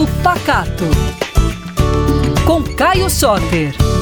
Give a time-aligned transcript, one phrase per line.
[0.00, 0.84] Papo Pacato.
[2.46, 3.99] Com Caio Soter.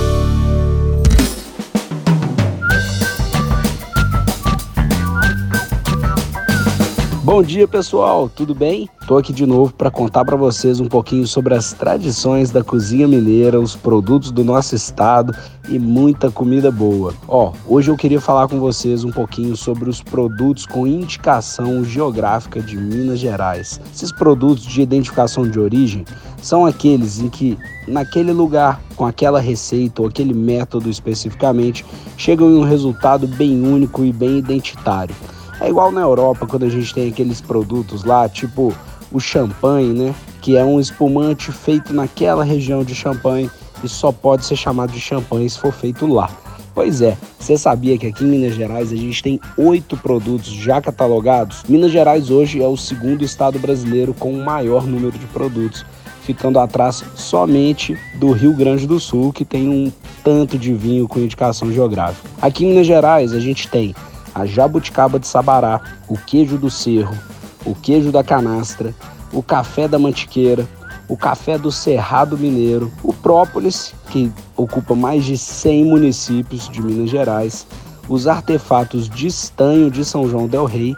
[7.28, 8.26] Bom dia, pessoal.
[8.26, 8.88] Tudo bem?
[9.02, 13.06] Estou aqui de novo para contar para vocês um pouquinho sobre as tradições da cozinha
[13.06, 15.36] mineira, os produtos do nosso estado
[15.68, 17.12] e muita comida boa.
[17.28, 22.62] Ó, hoje eu queria falar com vocês um pouquinho sobre os produtos com indicação geográfica
[22.62, 23.78] de Minas Gerais.
[23.94, 26.06] Esses produtos de identificação de origem
[26.40, 31.84] são aqueles em que naquele lugar, com aquela receita ou aquele método especificamente,
[32.16, 35.14] chegam em um resultado bem único e bem identitário.
[35.60, 38.72] É igual na Europa, quando a gente tem aqueles produtos lá, tipo
[39.10, 40.14] o champanhe, né?
[40.40, 43.50] Que é um espumante feito naquela região de champanhe
[43.82, 46.30] e só pode ser chamado de champanhe se for feito lá.
[46.74, 50.80] Pois é, você sabia que aqui em Minas Gerais a gente tem oito produtos já
[50.80, 51.64] catalogados?
[51.68, 55.84] Minas Gerais hoje é o segundo estado brasileiro com o maior número de produtos,
[56.22, 59.90] ficando atrás somente do Rio Grande do Sul, que tem um
[60.22, 62.28] tanto de vinho com indicação geográfica.
[62.40, 63.92] Aqui em Minas Gerais a gente tem
[64.34, 67.16] a jabuticaba de Sabará, o queijo do cerro,
[67.64, 68.94] o queijo da canastra,
[69.32, 70.66] o café da mantiqueira,
[71.08, 77.10] o café do Cerrado Mineiro, o própolis, que ocupa mais de 100 municípios de Minas
[77.10, 77.66] Gerais,
[78.08, 80.94] os artefatos de estanho de São João del Rei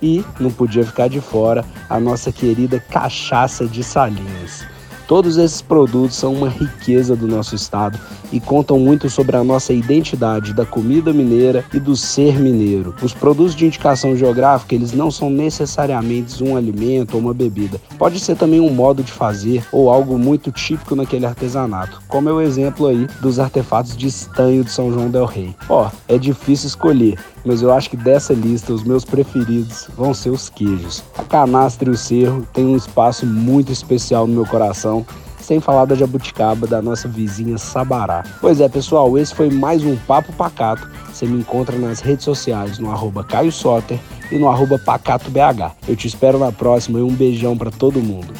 [0.00, 4.66] e, não podia ficar de fora, a nossa querida cachaça de Salinhas.
[5.12, 8.00] Todos esses produtos são uma riqueza do nosso estado
[8.32, 12.94] e contam muito sobre a nossa identidade da comida mineira e do ser mineiro.
[13.02, 17.78] Os produtos de indicação geográfica, eles não são necessariamente um alimento ou uma bebida.
[17.98, 22.32] Pode ser também um modo de fazer ou algo muito típico naquele artesanato, como é
[22.32, 25.54] o exemplo aí dos artefatos de estanho de São João del Rei.
[25.68, 30.30] Ó, é difícil escolher, mas eu acho que dessa lista os meus preferidos vão ser
[30.30, 31.02] os queijos.
[31.18, 35.01] A canastra e o cerro têm um espaço muito especial no meu coração
[35.40, 38.24] sem falar da jabuticaba da nossa vizinha Sabará.
[38.40, 40.88] Pois é, pessoal, esse foi mais um Papo Pacato.
[41.12, 43.98] Você me encontra nas redes sociais no arroba Caio Soter
[44.30, 45.72] e no arroba PacatoBH.
[45.86, 48.32] Eu te espero na próxima e um beijão para todo mundo.